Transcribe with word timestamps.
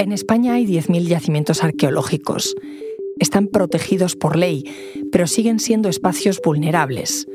En 0.00 0.12
España 0.12 0.54
hay 0.54 0.64
10.000 0.64 1.08
yacimientos 1.08 1.62
arqueológicos. 1.62 2.56
Están 3.18 3.48
protegidos 3.48 4.16
por 4.16 4.34
ley, 4.34 4.64
pero 5.12 5.26
siguen 5.26 5.60
siendo 5.60 5.90
espacios 5.90 6.40
vulnerables. 6.42 7.28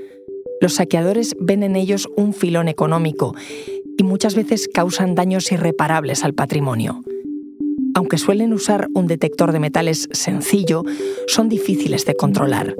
Los 0.61 0.73
saqueadores 0.73 1.36
ven 1.39 1.62
en 1.62 1.75
ellos 1.75 2.09
un 2.17 2.33
filón 2.33 2.67
económico 2.67 3.36
y 3.99 4.01
muchas 4.01 4.33
veces 4.33 4.67
causan 4.67 5.13
daños 5.13 5.51
irreparables 5.51 6.23
al 6.23 6.33
patrimonio. 6.33 7.03
Aunque 7.93 8.17
suelen 8.17 8.51
usar 8.51 8.87
un 8.95 9.05
detector 9.05 9.51
de 9.51 9.59
metales 9.59 10.09
sencillo, 10.11 10.81
son 11.27 11.49
difíciles 11.49 12.03
de 12.07 12.15
controlar. 12.15 12.75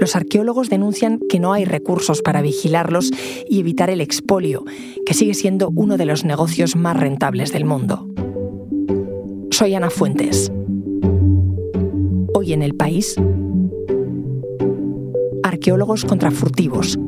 Los 0.00 0.16
arqueólogos 0.16 0.70
denuncian 0.70 1.20
que 1.28 1.38
no 1.38 1.52
hay 1.52 1.66
recursos 1.66 2.22
para 2.22 2.40
vigilarlos 2.40 3.10
y 3.46 3.60
evitar 3.60 3.90
el 3.90 4.00
expolio, 4.00 4.64
que 5.04 5.12
sigue 5.12 5.34
siendo 5.34 5.70
uno 5.76 5.98
de 5.98 6.06
los 6.06 6.24
negocios 6.24 6.76
más 6.76 6.96
rentables 6.96 7.52
del 7.52 7.66
mundo. 7.66 8.08
Soy 9.62 9.76
Ana 9.76 9.90
Fuentes. 9.90 10.50
Hoy 12.34 12.52
en 12.52 12.62
el 12.62 12.74
país, 12.74 13.14
arqueólogos 15.44 16.04
contra 16.04 16.32
furtivos. 16.32 16.98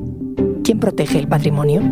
¿Quién 0.62 0.78
protege 0.78 1.18
el 1.18 1.26
patrimonio? 1.26 1.82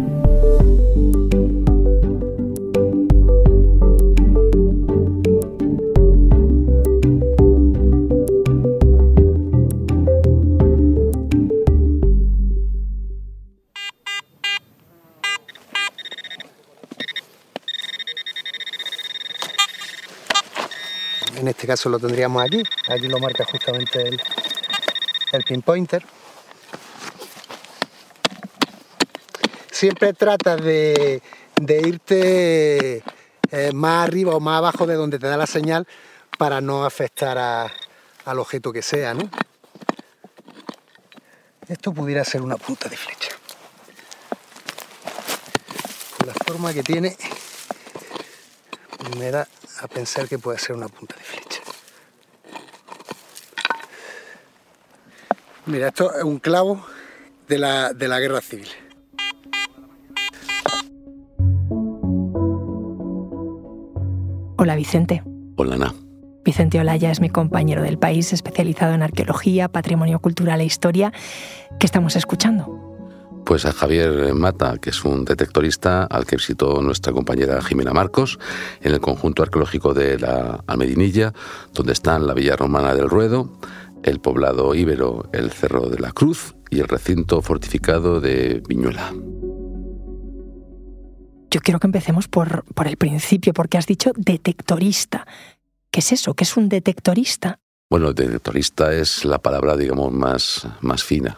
Caso 21.72 21.88
lo 21.88 21.98
tendríamos 21.98 22.42
aquí. 22.44 22.62
Aquí 22.88 23.08
lo 23.08 23.18
marca 23.18 23.44
justamente 23.50 24.06
el, 24.06 24.20
el 25.32 25.42
pinpointer. 25.44 26.04
Siempre 29.70 30.12
tratas 30.12 30.62
de, 30.62 31.22
de 31.56 31.80
irte 31.80 33.02
eh, 33.50 33.72
más 33.72 34.06
arriba 34.06 34.34
o 34.36 34.40
más 34.40 34.58
abajo 34.58 34.86
de 34.86 34.94
donde 34.96 35.18
te 35.18 35.26
da 35.26 35.36
la 35.38 35.46
señal 35.46 35.86
para 36.38 36.60
no 36.60 36.84
afectar 36.84 37.38
a- 37.38 37.72
al 38.26 38.38
objeto 38.38 38.70
que 38.72 38.82
sea, 38.82 39.14
¿no? 39.14 39.28
Esto 41.68 41.92
pudiera 41.94 42.22
ser 42.24 42.42
una 42.42 42.56
punta 42.56 42.88
de 42.90 42.96
flecha. 42.98 43.30
La 46.26 46.34
forma 46.46 46.72
que 46.74 46.82
tiene, 46.82 47.16
me 49.18 49.30
da 49.30 49.48
a 49.80 49.88
pensar 49.88 50.28
que 50.28 50.38
puede 50.38 50.58
ser 50.58 50.76
una 50.76 50.88
punta 50.88 51.16
de 51.16 51.22
flecha. 51.24 51.51
Mira, 55.72 55.88
esto 55.88 56.14
es 56.14 56.22
un 56.22 56.38
clavo 56.38 56.84
de 57.48 57.58
la, 57.58 57.94
de 57.94 58.06
la 58.06 58.20
guerra 58.20 58.42
civil. 58.42 58.68
Hola 64.58 64.76
Vicente. 64.76 65.22
Hola, 65.56 65.76
Ana. 65.76 65.94
Vicente 66.44 66.78
Olaya 66.78 67.10
es 67.10 67.22
mi 67.22 67.30
compañero 67.30 67.80
del 67.80 67.98
país, 67.98 68.34
especializado 68.34 68.92
en 68.92 69.02
arqueología, 69.02 69.68
patrimonio 69.68 70.18
cultural 70.18 70.60
e 70.60 70.66
historia. 70.66 71.10
¿Qué 71.80 71.86
estamos 71.86 72.16
escuchando? 72.16 72.78
Pues 73.46 73.64
a 73.64 73.72
Javier 73.72 74.34
Mata, 74.34 74.76
que 74.76 74.90
es 74.90 75.02
un 75.06 75.24
detectorista 75.24 76.04
al 76.04 76.26
que 76.26 76.36
visitó 76.36 76.82
nuestra 76.82 77.14
compañera 77.14 77.62
Jimena 77.62 77.94
Marcos 77.94 78.38
en 78.82 78.92
el 78.92 79.00
conjunto 79.00 79.42
arqueológico 79.42 79.94
de 79.94 80.18
la 80.18 80.62
Almedinilla, 80.66 81.32
donde 81.72 81.94
están 81.94 82.26
la 82.26 82.34
Villa 82.34 82.56
Romana 82.56 82.94
del 82.94 83.08
Ruedo, 83.08 83.50
el 84.02 84.20
poblado 84.20 84.74
íbero, 84.74 85.28
el 85.32 85.50
Cerro 85.52 85.88
de 85.88 85.98
la 85.98 86.12
Cruz 86.12 86.54
y 86.70 86.80
el 86.80 86.88
recinto 86.88 87.42
fortificado 87.42 88.20
de 88.20 88.62
Viñuela. 88.68 89.12
Yo 91.50 91.60
quiero 91.60 91.78
que 91.80 91.86
empecemos 91.86 92.28
por, 92.28 92.64
por 92.74 92.88
el 92.88 92.96
principio, 92.96 93.52
porque 93.52 93.76
has 93.76 93.86
dicho 93.86 94.12
detectorista. 94.16 95.26
¿Qué 95.90 96.00
es 96.00 96.12
eso? 96.12 96.34
¿Qué 96.34 96.44
es 96.44 96.56
un 96.56 96.68
detectorista? 96.68 97.60
Bueno, 97.90 98.14
detectorista 98.14 98.94
es 98.94 99.26
la 99.26 99.38
palabra, 99.38 99.76
digamos, 99.76 100.10
más, 100.12 100.66
más 100.80 101.04
fina, 101.04 101.36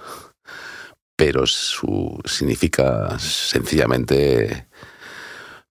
pero 1.16 1.48
su 1.48 2.20
significa 2.24 3.18
sencillamente, 3.18 4.68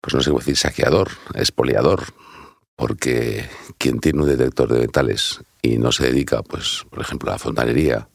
pues 0.00 0.14
no 0.14 0.20
sé 0.20 0.30
cómo 0.30 0.40
decir, 0.40 0.56
saqueador, 0.56 1.08
espoliador, 1.34 2.02
porque 2.82 3.44
quien 3.78 4.00
tiene 4.00 4.22
un 4.22 4.28
detector 4.28 4.68
de 4.68 4.80
metales 4.80 5.40
y 5.62 5.78
no 5.78 5.92
se 5.92 6.06
dedica, 6.06 6.42
pues, 6.42 6.84
por 6.90 7.00
ejemplo, 7.00 7.30
a 7.30 7.34
la 7.34 7.38
fontanería, 7.38 8.08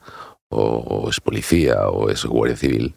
o, 0.50 0.59
o 0.59 1.09
es 1.09 1.22
policía, 1.22 1.88
o 1.88 2.09
es 2.09 2.25
guardia 2.25 2.57
civil, 2.57 2.94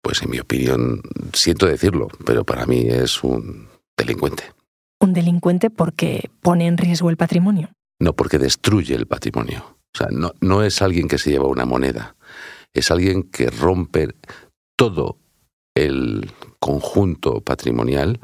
pues 0.00 0.22
en 0.22 0.30
mi 0.30 0.40
opinión, 0.40 1.02
siento 1.34 1.66
decirlo, 1.66 2.08
pero 2.24 2.44
para 2.44 2.64
mí 2.64 2.86
es 2.88 3.22
un 3.22 3.68
delincuente. 3.94 4.44
Un 4.98 5.12
delincuente 5.12 5.68
porque 5.68 6.30
pone 6.40 6.66
en 6.66 6.78
riesgo 6.78 7.10
el 7.10 7.18
patrimonio. 7.18 7.68
No 8.00 8.14
porque 8.14 8.38
destruye 8.38 8.94
el 8.94 9.06
patrimonio. 9.06 9.76
O 9.94 9.98
sea, 9.98 10.08
no, 10.10 10.32
no 10.40 10.62
es 10.62 10.80
alguien 10.80 11.06
que 11.06 11.18
se 11.18 11.30
lleva 11.30 11.48
una 11.48 11.66
moneda, 11.66 12.16
es 12.72 12.90
alguien 12.90 13.24
que 13.24 13.50
rompe 13.50 14.08
todo 14.74 15.18
el 15.74 16.32
conjunto 16.60 17.42
patrimonial, 17.42 18.20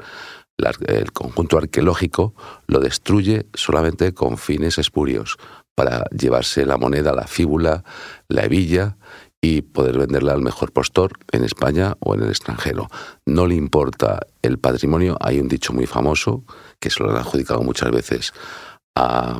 el 0.87 1.11
conjunto 1.11 1.57
arqueológico, 1.57 2.33
lo 2.67 2.79
destruye 2.79 3.47
solamente 3.53 4.13
con 4.13 4.37
fines 4.37 4.77
espurios, 4.77 5.37
para 5.75 6.05
llevarse 6.11 6.65
la 6.65 6.77
moneda, 6.77 7.13
la 7.13 7.27
fíbula, 7.27 7.83
la 8.27 8.45
hebilla 8.45 8.97
y 9.41 9.63
poder 9.63 9.97
venderla 9.97 10.33
al 10.33 10.41
mejor 10.41 10.71
postor 10.71 11.13
en 11.31 11.43
España 11.43 11.95
o 11.99 12.13
en 12.13 12.21
el 12.21 12.29
extranjero. 12.29 12.87
No 13.25 13.47
le 13.47 13.55
importa 13.55 14.19
el 14.41 14.59
patrimonio. 14.59 15.17
Hay 15.19 15.39
un 15.39 15.47
dicho 15.47 15.73
muy 15.73 15.87
famoso 15.87 16.43
que 16.79 16.89
se 16.89 17.01
lo 17.01 17.09
han 17.09 17.17
adjudicado 17.17 17.61
muchas 17.63 17.89
veces 17.91 18.33
a, 18.95 19.39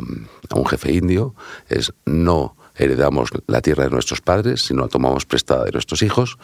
a 0.50 0.56
un 0.56 0.66
jefe 0.66 0.94
indio, 0.94 1.36
es 1.70 1.94
no 2.06 2.56
heredamos 2.76 3.30
la 3.48 3.62
tierra 3.62 3.84
de 3.84 3.92
nuestros 3.92 4.22
padres, 4.22 4.62
sino 4.62 4.82
la 4.82 4.88
tomamos 4.88 5.26
prestada 5.26 5.66
de 5.66 5.72
nuestros 5.72 6.02
hijos, 6.02 6.38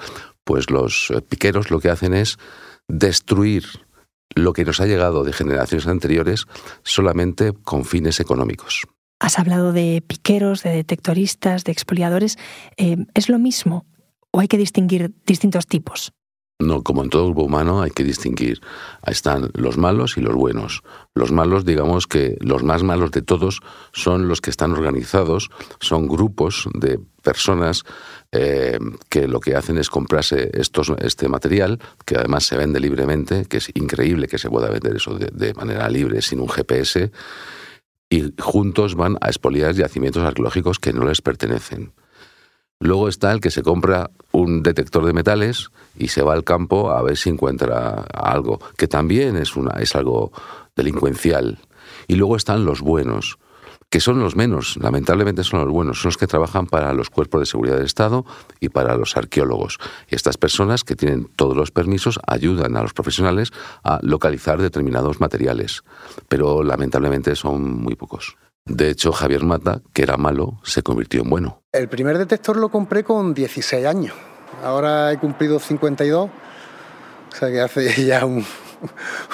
pues 0.44 0.69
los 0.69 1.09
eh, 1.09 1.21
piqueros 1.21 1.71
lo 1.71 1.79
que 1.79 1.89
hacen 1.89 2.13
es 2.13 2.38
destruir 2.88 3.65
lo 4.37 4.53
que 4.53 4.65
nos 4.65 4.79
ha 4.79 4.85
llegado 4.85 5.23
de 5.23 5.33
generaciones 5.33 5.87
anteriores 5.87 6.45
solamente 6.83 7.53
con 7.53 7.85
fines 7.85 8.19
económicos. 8.19 8.87
Has 9.19 9.39
hablado 9.39 9.73
de 9.73 10.03
piqueros, 10.05 10.63
de 10.63 10.71
detectoristas, 10.71 11.63
de 11.63 11.71
expoliadores. 11.71 12.37
Eh, 12.77 12.97
¿Es 13.13 13.29
lo 13.29 13.39
mismo 13.39 13.85
o 14.31 14.39
hay 14.39 14.47
que 14.47 14.57
distinguir 14.57 15.13
distintos 15.25 15.65
tipos? 15.65 16.11
No, 16.59 16.81
como 16.81 17.03
en 17.03 17.12
todo 17.12 17.25
grupo 17.25 17.44
humano 17.44 17.84
hay 17.84 17.91
que 17.91 18.03
distinguir. 18.03 18.62
Están 19.06 19.51
los 19.53 19.78
malos 19.78 20.18
y 20.18 20.22
los 20.22 20.34
buenos. 20.34 20.81
Los 21.13 21.31
malos, 21.31 21.66
digamos 21.66 22.07
que 22.07 22.35
los 22.40 22.63
más 22.63 22.81
malos 22.81 23.12
de 23.12 23.22
todos 23.22 23.62
son 23.94 24.28
los 24.28 24.41
que 24.41 24.50
están 24.50 24.72
organizados, 24.72 25.51
son 25.79 26.07
grupos 26.07 26.68
de 26.73 27.00
personas 27.22 27.84
eh, 28.31 28.79
que 29.07 29.28
lo 29.28 29.40
que 29.40 29.56
hacen 29.56 29.78
es 29.78 29.91
comprarse 29.91 30.50
estos, 30.56 30.91
este 30.97 31.28
material, 31.29 31.79
que 32.06 32.16
además 32.16 32.45
se 32.45 32.57
vende 32.57 32.79
libremente, 32.79 33.45
que 33.45 33.57
es 33.57 33.69
increíble 33.75 34.28
que 34.28 34.39
se 34.39 34.50
pueda 34.50 34.72
vender 34.72 34.95
eso 34.95 35.16
de, 35.16 35.29
de 35.31 35.53
manera 35.53 35.88
libre, 35.89 36.24
sin 36.24 36.39
un 36.39 36.50
GPS, 36.50 37.12
y 38.09 38.34
juntos 38.39 38.95
van 38.95 39.18
a 39.22 39.28
expoliar 39.28 39.75
yacimientos 39.75 40.24
arqueológicos 40.24 40.79
que 40.79 40.91
no 40.91 41.06
les 41.06 41.22
pertenecen. 41.22 41.94
Luego 42.79 43.07
está 43.07 43.31
el 43.31 43.41
que 43.41 43.51
se 43.51 43.63
compra 43.63 44.11
un 44.31 44.61
detector 44.61 45.05
de 45.05 45.13
metales 45.13 45.69
y 45.97 46.09
se 46.09 46.21
va 46.21 46.33
al 46.33 46.43
campo 46.43 46.91
a 46.91 47.01
ver 47.01 47.17
si 47.17 47.29
encuentra 47.29 48.05
algo, 48.13 48.59
que 48.77 48.88
también 48.88 49.35
es, 49.35 49.55
una, 49.55 49.79
es 49.79 49.95
algo 49.95 50.31
delincuencial. 50.75 51.59
Y 52.07 52.15
luego 52.15 52.35
están 52.35 52.65
los 52.65 52.81
buenos, 52.81 53.39
que 53.89 54.00
son 54.00 54.19
los 54.19 54.35
menos, 54.35 54.77
lamentablemente 54.77 55.44
son 55.44 55.62
los 55.62 55.71
buenos, 55.71 56.01
son 56.01 56.09
los 56.09 56.18
que 56.18 56.27
trabajan 56.27 56.68
para 56.68 56.94
los 56.94 57.09
cuerpos 57.09 57.39
de 57.39 57.45
seguridad 57.45 57.77
del 57.77 57.85
Estado 57.85 58.25
y 58.59 58.69
para 58.69 58.95
los 58.95 59.15
arqueólogos. 59.15 59.79
Y 60.09 60.15
estas 60.15 60.38
personas 60.38 60.83
que 60.83 60.95
tienen 60.95 61.29
todos 61.35 61.56
los 61.56 61.71
permisos 61.71 62.19
ayudan 62.27 62.75
a 62.75 62.81
los 62.81 62.94
profesionales 62.94 63.53
a 63.83 64.00
localizar 64.03 64.62
determinados 64.62 65.19
materiales, 65.21 65.83
pero 66.27 66.63
lamentablemente 66.63 67.35
son 67.35 67.81
muy 67.81 67.95
pocos. 67.95 68.38
De 68.67 68.89
hecho, 68.89 69.11
Javier 69.11 69.43
Mata, 69.43 69.81
que 69.93 70.03
era 70.03 70.17
malo, 70.17 70.59
se 70.63 70.83
convirtió 70.83 71.21
en 71.21 71.29
bueno. 71.29 71.61
El 71.71 71.87
primer 71.87 72.17
detector 72.17 72.57
lo 72.57 72.69
compré 72.69 73.03
con 73.03 73.33
16 73.33 73.85
años. 73.85 74.13
Ahora 74.63 75.11
he 75.11 75.17
cumplido 75.19 75.59
52, 75.59 76.29
o 76.29 77.35
sea 77.35 77.49
que 77.49 77.61
hace 77.61 78.05
ya 78.05 78.25
un- 78.25 78.45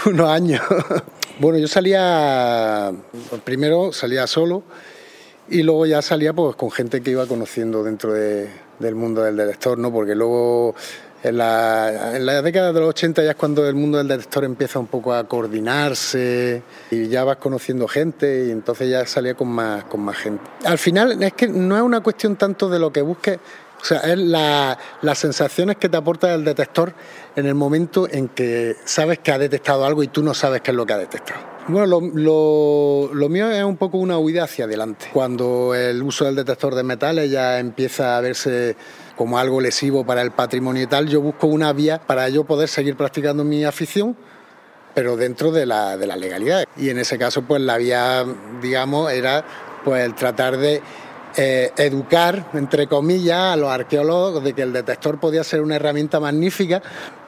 unos 0.05 0.29
años. 0.29 0.61
Bueno, 1.39 1.57
yo 1.57 1.67
salía, 1.67 2.91
primero 3.43 3.91
salía 3.91 4.27
solo 4.27 4.61
y 5.49 5.63
luego 5.63 5.87
ya 5.87 5.99
salía 6.03 6.31
pues 6.31 6.55
con 6.55 6.69
gente 6.69 7.01
que 7.01 7.09
iba 7.09 7.25
conociendo 7.25 7.83
dentro 7.83 8.13
de- 8.13 8.51
del 8.77 8.93
mundo 8.93 9.23
del 9.23 9.35
detector, 9.37 9.79
¿no? 9.79 9.91
Porque 9.91 10.13
luego 10.13 10.75
En 11.23 11.37
la, 11.37 12.17
en 12.17 12.25
la, 12.25 12.41
década 12.41 12.73
de 12.73 12.81
los 12.81 12.89
80 12.89 13.23
ya 13.23 13.31
es 13.31 13.35
cuando 13.37 13.65
el 13.65 13.75
mundo 13.75 13.97
del 13.97 14.09
detector 14.09 14.43
empieza 14.43 14.77
un 14.77 14.87
poco 14.87 15.13
a 15.13 15.25
coordinarse 15.25 16.61
y 16.91 17.07
ya 17.07 17.23
vas 17.23 17.37
conociendo 17.37 17.87
gente 17.87 18.47
y 18.47 18.51
entonces 18.51 18.89
ya 18.89 19.05
salía 19.05 19.33
con 19.33 19.47
más, 19.47 19.85
con 19.85 20.01
más 20.01 20.17
gente. 20.17 20.43
Al 20.65 20.77
final 20.77 21.23
es 21.23 21.31
que 21.31 21.47
no 21.47 21.77
es 21.77 21.81
una 21.81 22.01
cuestión 22.01 22.35
tanto 22.35 22.69
de 22.69 22.77
lo 22.77 22.91
que 22.91 23.01
busques, 23.01 23.39
o 23.81 23.85
sea, 23.85 23.99
es 23.99 24.17
la, 24.17 24.77
las 25.01 25.17
sensaciones 25.17 25.77
que 25.77 25.87
te 25.87 25.95
aporta 25.95 26.33
el 26.33 26.43
detector 26.43 26.93
en 27.37 27.45
el 27.45 27.55
momento 27.55 28.05
en 28.11 28.27
que 28.27 28.75
sabes 28.83 29.19
que 29.19 29.31
ha 29.31 29.37
detectado 29.37 29.85
algo 29.85 30.03
y 30.03 30.09
tú 30.09 30.23
no 30.23 30.33
sabes 30.33 30.59
qué 30.59 30.71
es 30.71 30.77
lo 30.77 30.85
que 30.85 30.91
ha 30.91 30.97
detectado. 30.97 31.52
Bueno, 31.67 32.01
lo, 32.01 33.13
lo, 33.13 33.29
mío 33.29 33.49
es 33.49 33.63
un 33.63 33.77
poco 33.77 33.97
una 33.97 34.17
huida 34.17 34.43
hacia 34.43 34.65
adelante. 34.65 35.07
Cuando 35.13 35.73
el 35.73 36.03
uso 36.03 36.25
del 36.25 36.35
detector 36.35 36.75
de 36.75 36.83
metales 36.83 37.31
ya 37.31 37.57
empieza 37.57 38.17
a 38.17 38.21
verse 38.21 38.75
como 39.15 39.37
algo 39.37 39.61
lesivo 39.61 40.05
para 40.05 40.21
el 40.21 40.31
patrimonio 40.31 40.83
y 40.83 40.87
tal, 40.87 41.07
yo 41.07 41.21
busco 41.21 41.47
una 41.47 41.71
vía 41.71 42.01
para 42.05 42.27
yo 42.27 42.43
poder 42.43 42.67
seguir 42.67 42.97
practicando 42.97 43.45
mi 43.45 43.63
afición, 43.63 44.17
pero 44.93 45.15
dentro 45.15 45.51
de 45.51 45.65
la, 45.65 45.95
de 45.95 46.05
la 46.05 46.17
legalidad. 46.17 46.65
Y 46.75 46.89
en 46.89 46.99
ese 46.99 47.17
caso, 47.17 47.43
pues 47.43 47.61
la 47.61 47.77
vía, 47.77 48.25
digamos, 48.61 49.09
era 49.13 49.45
pues 49.85 50.03
el 50.03 50.15
tratar 50.15 50.57
de 50.57 50.81
eh, 51.37 51.71
educar, 51.77 52.49
entre 52.53 52.87
comillas, 52.87 53.53
a 53.53 53.55
los 53.55 53.69
arqueólogos 53.69 54.43
de 54.43 54.53
que 54.53 54.63
el 54.63 54.73
detector 54.73 55.17
podía 55.17 55.45
ser 55.45 55.61
una 55.61 55.77
herramienta 55.77 56.19
magnífica 56.19 56.81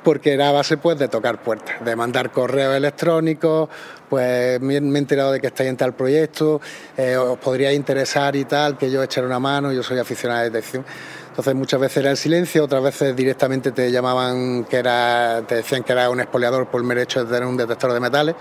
porque 0.06 0.34
era 0.34 0.50
a 0.50 0.52
base 0.52 0.78
pues, 0.78 1.00
de 1.00 1.08
tocar 1.08 1.42
puertas, 1.42 1.84
de 1.84 1.96
mandar 1.96 2.32
correos 2.32 2.76
electrónicos, 2.76 3.68
pues 4.08 4.62
me, 4.62 4.76
he 4.76 4.78
enterado 4.78 5.32
de 5.32 5.42
que 5.42 5.48
estáis 5.48 5.68
en 5.68 5.78
tal 5.78 5.96
proyecto, 5.96 6.62
eh, 6.96 7.18
os 7.18 7.40
podría 7.40 7.74
interesar 7.74 8.36
y 8.36 8.46
tal, 8.46 8.78
que 8.78 8.92
yo 8.92 9.02
echara 9.02 9.26
una 9.26 9.40
mano, 9.40 9.74
yo 9.74 9.82
soy 9.82 9.98
aficionado 9.98 10.42
a 10.42 10.44
la 10.44 10.50
detección. 10.52 10.86
Entonces 11.30 11.56
muchas 11.56 11.80
veces 11.80 11.98
era 11.98 12.12
el 12.12 12.18
silencio, 12.18 12.64
otras 12.64 12.84
veces 12.84 13.16
directamente 13.16 13.72
te 13.72 13.92
llamaban 13.92 14.66
que 14.66 14.78
era, 14.78 15.42
te 15.48 15.56
decían 15.56 15.84
que 15.84 15.94
era 15.94 16.12
un 16.12 16.20
expoliador 16.20 16.68
por 16.68 16.82
el 16.82 16.88
mero 16.88 17.02
hecho 17.02 17.26
de 17.26 17.34
tener 17.34 17.48
un 17.48 17.58
detector 17.58 17.92
de 17.92 18.00
metales 18.00 18.36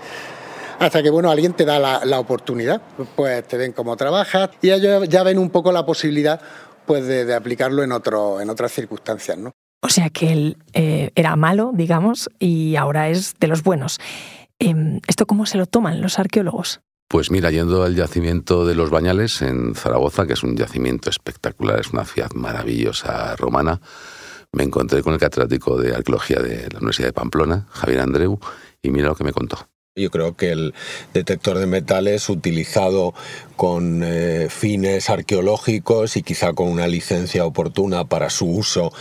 hasta 0.77 1.01
que 1.01 1.09
bueno, 1.09 1.31
alguien 1.31 1.53
te 1.53 1.65
da 1.65 1.79
la, 1.79 2.19
oportunidad, 2.19 2.81
pues 3.15 3.47
te 3.47 3.57
ven 3.57 3.71
cómo 3.71 3.97
trabajas 3.97 4.49
y 4.61 4.69
ellos 4.69 5.07
ya 5.09 5.23
ven 5.23 5.39
un 5.39 5.49
poco 5.49 5.71
la 5.71 5.85
posibilidad 5.85 6.39
pues 6.85 7.07
de, 7.07 7.33
aplicarlo 7.33 7.81
en, 7.81 7.91
otro, 7.91 8.39
en 8.39 8.49
otras 8.49 8.71
circunstancias. 8.71 9.37
¿no? 9.37 9.51
O 9.85 9.89
sea 9.89 10.09
que 10.09 10.33
él 10.33 10.57
eh, 10.73 11.11
era 11.13 11.35
malo, 11.35 11.69
digamos, 11.71 12.27
y 12.39 12.75
ahora 12.75 13.09
es 13.09 13.35
de 13.39 13.47
los 13.47 13.61
buenos. 13.61 13.99
Em, 14.57 14.99
¿Esto 15.07 15.27
cómo 15.27 15.45
se 15.45 15.59
lo 15.59 15.67
toman 15.67 16.01
los 16.01 16.17
arqueólogos? 16.17 16.81
Pues 17.07 17.29
mira, 17.29 17.51
yendo 17.51 17.83
al 17.83 17.95
yacimiento 17.95 18.65
de 18.65 18.73
los 18.73 18.89
Bañales 18.89 19.43
en 19.43 19.75
Zaragoza, 19.75 20.25
que 20.25 20.33
es 20.33 20.41
un 20.41 20.57
yacimiento 20.57 21.11
espectacular, 21.11 21.79
es 21.79 21.91
una 21.91 22.03
ciudad 22.03 22.31
maravillosa 22.33 23.35
romana, 23.35 23.79
me 24.51 24.63
encontré 24.63 25.03
con 25.03 25.13
el 25.13 25.19
catedrático 25.19 25.79
de 25.79 25.93
arqueología 25.93 26.39
de 26.39 26.67
la 26.71 26.79
Universidad 26.79 27.09
de 27.09 27.13
Pamplona, 27.13 27.67
Javier 27.69 27.99
Andreu, 27.99 28.39
y 28.81 28.89
mira 28.89 29.09
lo 29.09 29.15
que 29.15 29.23
me 29.23 29.33
contó. 29.33 29.67
Yo 29.97 30.09
creo 30.09 30.35
que 30.35 30.51
el 30.51 30.73
detector 31.13 31.57
de 31.57 31.67
metales 31.67 32.27
utilizado 32.27 33.13
con 33.55 34.01
eh, 34.03 34.47
fines 34.49 35.09
arqueológicos 35.09 36.17
y 36.17 36.23
quizá 36.23 36.53
con 36.53 36.67
una 36.67 36.87
licencia 36.87 37.45
oportuna 37.45 38.05
para 38.05 38.29
su 38.29 38.47
uso 38.47 38.91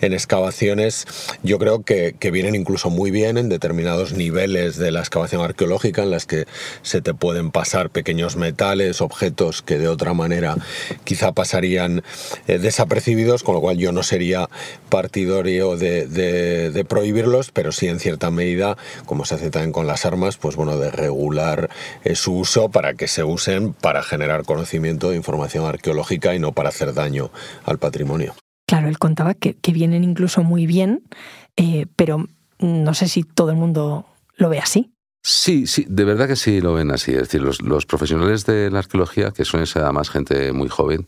en 0.00 0.12
excavaciones, 0.12 1.06
yo 1.42 1.58
creo 1.58 1.82
que, 1.82 2.14
vienen 2.34 2.56
incluso 2.56 2.90
muy 2.90 3.12
bien 3.12 3.38
en 3.38 3.48
determinados 3.48 4.12
niveles 4.12 4.76
de 4.76 4.90
la 4.90 5.00
excavación 5.00 5.40
arqueológica 5.42 6.02
en 6.02 6.10
las 6.10 6.26
que 6.26 6.46
se 6.82 7.00
te 7.00 7.14
pueden 7.14 7.52
pasar 7.52 7.90
pequeños 7.90 8.34
metales, 8.34 9.00
objetos 9.00 9.62
que 9.62 9.78
de 9.78 9.86
otra 9.86 10.14
manera 10.14 10.56
quizá 11.04 11.30
pasarían 11.30 12.02
eh, 12.48 12.58
desapercibidos, 12.58 13.44
con 13.44 13.54
lo 13.54 13.60
cual 13.60 13.76
yo 13.76 13.92
no 13.92 14.02
sería 14.02 14.48
partidario 14.88 15.76
de, 15.76 16.08
de 16.08 16.84
prohibirlos, 16.84 17.52
pero 17.52 17.70
sí 17.70 17.86
en 17.86 18.00
cierta 18.00 18.30
medida, 18.30 18.76
como 19.06 19.24
se 19.24 19.36
hace 19.36 19.50
también 19.50 19.72
con 19.72 19.86
las 19.86 20.06
armas, 20.06 20.36
pues 20.36 20.56
bueno, 20.56 20.78
de 20.78 20.90
regular 20.90 21.70
eh, 22.04 22.14
su 22.14 22.36
uso 22.36 22.68
para 22.68 22.94
que 22.94 23.08
se 23.08 23.24
usen 23.24 23.72
para 23.72 24.02
generar 24.04 24.44
conocimiento 24.44 25.10
de 25.10 25.16
información 25.16 25.64
arqueológica 25.64 26.34
y 26.34 26.38
no 26.38 26.52
para 26.52 26.68
hacer 26.68 26.94
daño 26.94 27.30
al 27.64 27.78
patrimonio. 27.78 28.34
Claro, 28.66 28.88
él 28.88 28.98
contaba 28.98 29.34
que, 29.34 29.56
vienen 29.72 30.04
incluso 30.04 30.42
muy 30.42 30.66
bien, 30.66 31.02
eh, 31.56 31.86
pero 31.96 32.26
no 32.58 32.94
sé 32.94 33.08
si 33.08 33.22
todo 33.22 33.50
el 33.50 33.56
mundo 33.56 34.06
lo 34.36 34.48
ve 34.48 34.58
así. 34.58 34.90
Sí, 35.22 35.66
sí, 35.66 35.86
de 35.88 36.04
verdad 36.04 36.28
que 36.28 36.36
sí 36.36 36.60
lo 36.60 36.74
ven 36.74 36.90
así. 36.90 37.12
Es 37.12 37.20
decir, 37.20 37.42
los, 37.42 37.62
los 37.62 37.86
profesionales 37.86 38.44
de 38.44 38.70
la 38.70 38.80
arqueología, 38.80 39.30
que 39.30 39.44
suelen 39.44 39.66
ser 39.66 39.82
además 39.82 40.10
gente 40.10 40.52
muy 40.52 40.68
joven, 40.68 41.06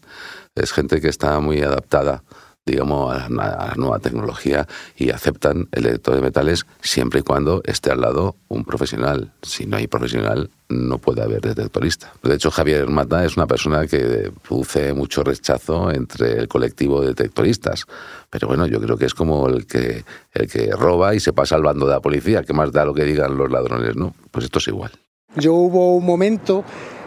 es 0.54 0.72
gente 0.72 1.00
que 1.00 1.08
está 1.08 1.38
muy 1.40 1.60
adaptada 1.60 2.22
digamos, 2.66 3.14
a 3.14 3.28
la, 3.28 3.72
nueva 3.76 4.00
tecnología 4.00 4.66
y 4.96 5.10
aceptan 5.10 5.68
el 5.70 5.84
detector 5.84 6.16
de 6.16 6.20
metales 6.20 6.66
siempre 6.82 7.20
y 7.20 7.22
cuando 7.22 7.62
esté 7.64 7.92
al 7.92 8.00
lado 8.00 8.34
un 8.48 8.64
profesional. 8.64 9.32
Si 9.42 9.66
no 9.66 9.76
hay 9.76 9.86
profesional, 9.86 10.50
no 10.68 10.98
puede 10.98 11.22
haber 11.22 11.40
detectorista. 11.42 12.12
De 12.24 12.34
hecho, 12.34 12.50
Javier 12.50 12.88
Mata 12.88 13.24
es 13.24 13.36
una 13.36 13.46
persona 13.46 13.86
que 13.86 14.32
produce 14.46 14.92
mucho 14.94 15.22
rechazo 15.22 15.92
entre 15.92 16.32
el 16.32 16.48
colectivo 16.48 17.00
de 17.00 17.08
detectoristas. 17.08 17.86
Pero 18.30 18.48
bueno, 18.48 18.66
yo 18.66 18.80
creo 18.80 18.96
que 18.96 19.06
es 19.06 19.14
como 19.14 19.46
el 19.46 19.66
que, 19.66 20.04
el 20.32 20.50
que 20.50 20.72
roba 20.72 21.14
y 21.14 21.20
se 21.20 21.32
pasa 21.32 21.54
al 21.54 21.62
bando 21.62 21.86
de 21.86 21.92
la 21.92 22.00
policía. 22.00 22.42
¿Qué 22.42 22.52
más 22.52 22.72
da 22.72 22.84
lo 22.84 22.94
que 22.94 23.04
digan 23.04 23.36
los 23.36 23.48
ladrones? 23.48 23.94
No, 23.94 24.12
pues 24.32 24.46
esto 24.46 24.58
es 24.58 24.66
igual. 24.66 24.90
Yo 25.36 25.54
hubo 25.54 25.94
un 25.94 26.04
momento 26.04 26.64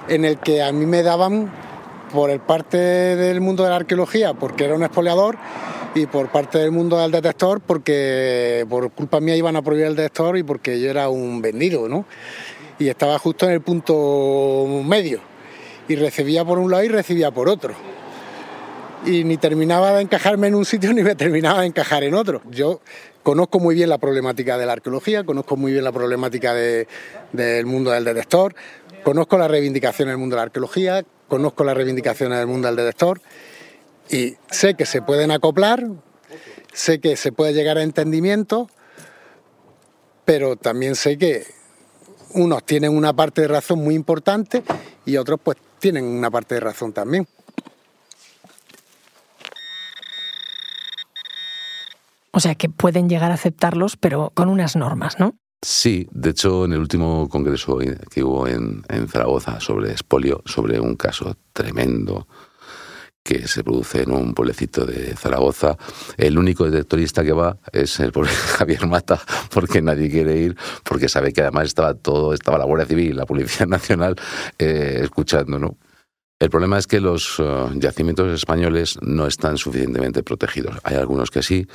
en 0.07 0.23
el 0.23 0.37
que 0.37 0.61
a 0.63 0.71
mí 0.71 0.85
me 0.85 1.03
daban 1.03 1.51
por 2.11 2.29
el 2.29 2.39
parte 2.39 2.77
del 2.77 3.41
mundo 3.41 3.63
de 3.63 3.69
la 3.69 3.77
arqueología 3.77 4.33
porque 4.33 4.65
era 4.65 4.75
un 4.75 4.83
expoliador 4.83 5.37
y 5.95 6.05
por 6.05 6.31
parte 6.31 6.57
del 6.57 6.71
mundo 6.71 6.97
del 6.97 7.11
detector 7.11 7.61
porque 7.61 8.65
por 8.69 8.91
culpa 8.91 9.19
mía 9.19 9.35
iban 9.35 9.55
a 9.55 9.61
prohibir 9.61 9.87
el 9.87 9.95
detector 9.95 10.37
y 10.37 10.43
porque 10.43 10.79
yo 10.79 10.89
era 10.89 11.09
un 11.09 11.41
vendido, 11.41 11.87
¿no? 11.87 12.05
Y 12.77 12.87
estaba 12.87 13.17
justo 13.19 13.45
en 13.45 13.51
el 13.53 13.61
punto 13.61 14.65
medio 14.85 15.19
y 15.87 15.95
recibía 15.95 16.45
por 16.45 16.59
un 16.59 16.71
lado 16.71 16.83
y 16.83 16.87
recibía 16.87 17.31
por 17.31 17.49
otro. 17.49 17.73
Y 19.05 19.23
ni 19.23 19.37
terminaba 19.37 19.93
de 19.93 20.01
encajarme 20.01 20.47
en 20.47 20.55
un 20.55 20.65
sitio 20.65 20.93
ni 20.93 21.03
me 21.03 21.15
terminaba 21.15 21.61
de 21.61 21.67
encajar 21.67 22.03
en 22.03 22.13
otro. 22.13 22.41
Yo 22.49 22.81
conozco 23.23 23.59
muy 23.59 23.75
bien 23.75 23.89
la 23.89 23.97
problemática 23.97 24.57
de 24.57 24.65
la 24.65 24.73
arqueología, 24.73 25.23
conozco 25.23 25.57
muy 25.57 25.71
bien 25.71 25.83
la 25.83 25.91
problemática 25.91 26.53
del 26.53 27.65
mundo 27.65 27.91
del 27.91 28.05
detector, 28.05 28.55
conozco 29.03 29.37
la 29.37 29.47
reivindicación 29.47 30.07
del 30.07 30.17
mundo 30.17 30.35
de 30.35 30.39
la 30.39 30.43
arqueología, 30.43 31.03
conozco 31.29 31.63
las 31.63 31.77
reivindicaciones 31.77 32.39
del 32.39 32.47
mundo 32.47 32.67
del 32.67 32.75
detector 32.75 33.21
y 34.09 34.35
sé 34.51 34.73
que 34.73 34.85
se 34.85 35.01
pueden 35.01 35.31
acoplar, 35.31 35.87
sé 36.73 36.99
que 36.99 37.15
se 37.15 37.31
puede 37.31 37.53
llegar 37.53 37.77
a 37.77 37.83
entendimiento, 37.83 38.69
pero 40.25 40.57
también 40.57 40.95
sé 40.95 41.17
que 41.17 41.45
unos 42.33 42.63
tienen 42.65 42.95
una 42.95 43.13
parte 43.13 43.41
de 43.41 43.47
razón 43.47 43.79
muy 43.79 43.95
importante 43.95 44.63
y 45.05 45.17
otros 45.17 45.39
pues 45.41 45.57
tienen 45.79 46.03
una 46.03 46.29
parte 46.29 46.55
de 46.55 46.61
razón 46.61 46.91
también. 46.91 47.27
O 52.31 52.39
sea 52.39 52.55
que 52.55 52.69
pueden 52.69 53.09
llegar 53.09 53.31
a 53.31 53.35
aceptarlos, 53.35 53.97
pero 53.97 54.31
con 54.33 54.49
unas 54.49 54.75
normas, 54.75 55.19
¿no? 55.19 55.35
Sí, 55.61 56.07
de 56.11 56.29
hecho, 56.29 56.65
en 56.65 56.73
el 56.73 56.79
último 56.79 57.27
congreso 57.27 57.79
que 58.09 58.23
hubo 58.23 58.47
en, 58.47 58.83
Zaragoza 59.09 59.59
sobre 59.59 59.91
espolio, 59.91 60.41
sobre 60.45 60.79
un 60.79 60.95
caso 60.95 61.35
tremendo 61.51 62.27
que 63.21 63.45
se 63.45 63.63
produce 63.63 64.03
en 64.03 64.11
un 64.11 64.33
pueblecito 64.33 64.85
de 64.85 65.15
Zaragoza. 65.17 65.77
El 66.17 66.39
único 66.39 66.63
detectorista 66.63 67.23
que 67.25 67.33
va 67.33 67.57
es 67.73 67.99
el 67.99 68.13
pobre 68.13 68.29
Javier 68.57 68.87
Mata, 68.87 69.19
porque 69.51 69.81
nadie 69.81 70.09
quiere 70.09 70.37
ir, 70.37 70.57
porque 70.85 71.09
sabe 71.09 71.33
que 71.33 71.41
además 71.41 71.65
estaba 71.67 71.93
todo, 71.93 72.33
estaba 72.33 72.57
la 72.57 72.65
Guardia 72.65 72.87
Civil, 72.87 73.17
la 73.17 73.25
Policía 73.25 73.65
Nacional 73.67 74.15
eh, 74.57 75.01
escuchando, 75.03 75.59
¿no? 75.59 75.77
El 76.39 76.49
problema 76.49 76.77
es 76.77 76.87
que 76.87 77.01
los 77.01 77.35
eh, 77.39 77.65
yacimientos 77.75 78.33
españoles 78.33 78.97
no 79.01 79.27
están 79.27 79.57
suficientemente 79.57 80.23
protegidos. 80.23 80.77
Hay 80.83 80.95
algunos 80.95 81.31
que 81.31 81.43
sí, 81.43 81.67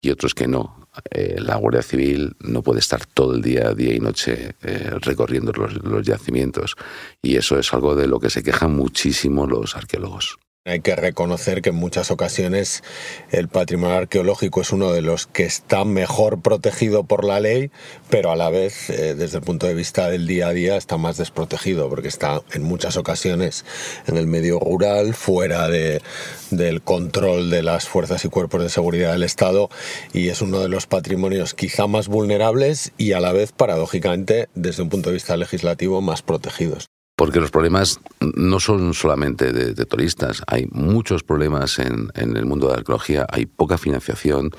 y 0.00 0.10
otros 0.10 0.34
que 0.34 0.48
no. 0.48 0.88
Eh, 1.10 1.36
la 1.38 1.56
Guardia 1.56 1.82
Civil 1.82 2.36
no 2.40 2.62
puede 2.62 2.80
estar 2.80 3.06
todo 3.06 3.34
el 3.34 3.42
día, 3.42 3.72
día 3.74 3.94
y 3.94 4.00
noche 4.00 4.56
eh, 4.62 4.90
recorriendo 5.00 5.52
los, 5.52 6.04
yacimientos 6.04 6.76
y 7.22 7.36
eso 7.36 7.58
es 7.58 7.72
algo 7.72 7.94
de 7.94 8.08
lo 8.08 8.18
que 8.18 8.30
se 8.30 8.42
quejan 8.42 8.74
muchísimo 8.74 9.46
los 9.46 9.76
arqueólogos. 9.76 10.38
Hay 10.66 10.80
que 10.80 10.94
reconocer 10.94 11.62
que 11.62 11.70
en 11.70 11.76
muchas 11.76 12.10
ocasiones 12.10 12.82
el 13.30 13.48
patrimonio 13.48 13.96
arqueológico 13.96 14.60
es 14.60 14.72
uno 14.72 14.92
de 14.92 15.00
los 15.00 15.26
que 15.26 15.44
está 15.44 15.86
mejor 15.86 16.42
protegido 16.42 17.02
por 17.02 17.24
la 17.24 17.40
ley, 17.40 17.70
pero 18.10 18.30
a 18.30 18.36
la 18.36 18.50
vez, 18.50 18.90
eh, 18.90 19.14
desde 19.14 19.38
el 19.38 19.42
punto 19.42 19.66
de 19.66 19.72
vista 19.72 20.10
del 20.10 20.26
día 20.26 20.48
a 20.48 20.52
día, 20.52 20.76
está 20.76 20.98
más 20.98 21.16
desprotegido, 21.16 21.88
porque 21.88 22.08
está 22.08 22.42
en 22.52 22.62
muchas 22.62 22.98
ocasiones 22.98 23.64
en 24.06 24.18
el 24.18 24.26
medio 24.26 24.60
rural, 24.60 25.14
fuera 25.14 25.66
de, 25.66 26.02
del 26.50 26.82
control 26.82 27.48
de 27.48 27.62
las 27.62 27.88
fuerzas 27.88 28.22
y 28.26 28.28
cuerpos 28.28 28.62
de 28.62 28.68
seguridad 28.68 29.12
del 29.12 29.22
Estado, 29.22 29.70
y 30.12 30.28
es 30.28 30.42
uno 30.42 30.60
de 30.60 30.68
los 30.68 30.86
patrimonios 30.86 31.54
quizá 31.54 31.86
más 31.86 32.06
vulnerables 32.06 32.92
y 32.98 33.12
a 33.12 33.20
la 33.20 33.32
vez, 33.32 33.52
paradójicamente, 33.52 34.50
desde 34.54 34.82
un 34.82 34.90
punto 34.90 35.08
de 35.08 35.14
vista 35.14 35.38
legislativo, 35.38 36.02
más 36.02 36.20
protegidos 36.20 36.90
porque 37.20 37.38
los 37.38 37.50
problemas 37.50 38.00
no 38.20 38.60
son 38.60 38.94
solamente 38.94 39.52
de, 39.52 39.84
turistas, 39.84 40.42
hay 40.46 40.66
muchos 40.72 41.22
problemas 41.22 41.78
en, 41.78 42.10
el 42.14 42.46
mundo 42.46 42.68
de 42.68 42.72
la 42.72 42.78
arqueología, 42.78 43.26
hay 43.28 43.44
poca 43.44 43.76
financiación, 43.76 44.52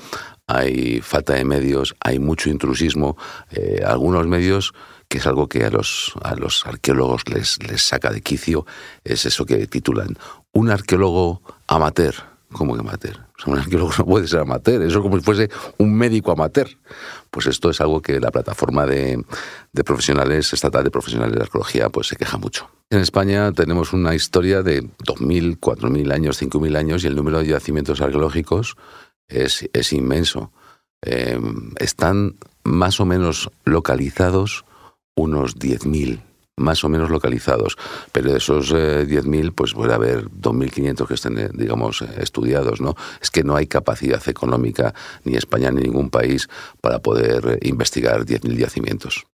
hay 0.46 1.00
falta 1.00 1.32
de 1.32 1.44
medios, 1.44 1.96
hay 1.98 2.20
mucho 2.20 2.50
intrusismo. 2.50 3.16
Eh, 3.50 3.80
algunos 3.84 4.28
medios, 4.28 4.74
que 5.08 5.18
es 5.18 5.26
algo 5.26 5.48
que 5.48 5.64
a 5.64 5.70
los, 5.70 6.12
a 6.22 6.36
los 6.36 6.64
arqueólogos 6.64 7.28
les, 7.28 7.60
les 7.68 7.82
saca 7.82 8.12
de 8.12 8.20
quicio, 8.20 8.64
es 9.02 9.26
eso 9.26 9.44
que 9.44 9.66
titulan 9.66 10.16
un 10.52 10.70
arqueólogo 10.70 11.42
amateur. 11.66 12.14
¿Cómo 12.52 12.74
que 12.74 12.80
amateur? 12.80 13.26
Un 13.46 13.58
arqueólogo 13.58 13.92
no 13.98 14.06
puede 14.06 14.26
ser 14.28 14.40
amateur, 14.40 14.82
eso 14.82 14.98
es 14.98 15.02
como 15.02 15.18
si 15.18 15.24
fuese 15.24 15.50
un 15.78 15.94
médico 15.94 16.32
amateur. 16.32 16.68
Pues 17.30 17.46
esto 17.46 17.70
es 17.70 17.80
algo 17.80 18.02
que 18.02 18.20
la 18.20 18.30
plataforma 18.30 18.84
de, 18.86 19.24
profesionales, 19.84 20.52
estatal 20.52 20.84
de 20.84 20.90
profesionales 20.90 21.34
de 21.34 21.42
arqueología, 21.42 21.88
pues 21.88 22.08
se 22.08 22.16
queja 22.16 22.36
mucho. 22.36 22.68
En 22.90 22.98
España 22.98 23.52
tenemos 23.52 23.92
una 23.92 24.14
historia 24.14 24.62
de 24.62 24.82
2.000, 24.82 25.58
4.000 25.58 26.12
años, 26.12 26.42
5.000 26.42 26.76
años 26.76 27.04
y 27.04 27.06
el 27.06 27.16
número 27.16 27.38
de 27.38 27.46
yacimientos 27.46 28.00
arqueológicos 28.00 28.76
es, 29.28 29.92
inmenso. 29.92 30.52
Eh, 31.00 31.40
están 31.78 32.36
más 32.64 33.00
o 33.00 33.06
menos 33.06 33.50
localizados 33.64 34.64
unos 35.14 35.56
10.000, 35.58 36.20
más 36.56 36.84
o 36.84 36.88
menos 36.88 37.10
localizados. 37.10 37.76
Pero 38.12 38.32
de 38.32 38.38
esos 38.38 38.72
10.000, 38.72 39.48
eh, 39.48 39.52
pues 39.54 39.74
puede 39.74 39.94
haber 39.94 40.28
2.500 40.28 41.06
que 41.06 41.14
estén, 41.14 41.38
eh, 41.38 41.48
digamos, 41.52 42.02
estudiados, 42.02 42.80
¿no? 42.80 42.94
Es 43.20 43.30
que 43.30 43.42
no 43.42 43.56
hay 43.56 43.66
capacidad 43.66 44.22
económica, 44.28 44.94
ni 45.24 45.36
España 45.36 45.70
ni 45.70 45.82
ningún 45.82 46.10
país, 46.10 46.48
para 46.80 47.00
poder 47.00 47.58
investigar 47.62 48.24
10.000 48.24 48.56
yacimientos. 48.56 49.26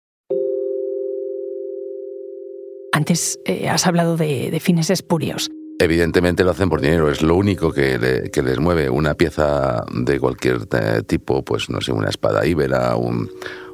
Antes 2.93 3.39
has 3.69 3.87
hablado 3.87 4.17
de 4.17 4.59
fines 4.59 4.89
espurios. 4.89 5.51
Evidentemente 5.79 6.43
lo 6.43 6.53
hacen 6.53 6.71
por 6.71 6.81
dinero, 6.81 7.11
es 7.11 7.21
lo 7.21 7.37
único 7.37 7.71
que, 7.71 7.99
les 8.33 8.59
mueve. 8.59 8.89
Una 8.89 9.15
pieza 9.15 9.85
de 9.93 10.19
cualquier 10.19 10.61
eh, 10.73 11.03
tipo, 11.07 11.45
pues 11.45 11.69
no 11.69 11.83
sé, 11.83 11.93
una 11.93 12.09
espada 12.09 12.47
íbera, 12.47 12.97